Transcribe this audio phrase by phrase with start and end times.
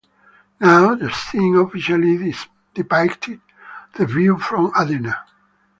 [0.59, 2.33] Now the scene officially
[2.73, 3.39] depicted
[3.93, 5.13] the view from Adena.